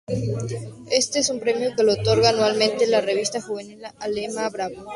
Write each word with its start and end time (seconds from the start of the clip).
Este 0.89 1.19
es 1.19 1.29
un 1.29 1.39
premio 1.39 1.75
que 1.75 1.83
lo 1.83 1.93
otorga 1.93 2.29
anualmente 2.29 2.87
la 2.87 3.01
revista 3.01 3.39
juvenil 3.39 3.83
alemana 3.99 4.49
"Bravo". 4.49 4.85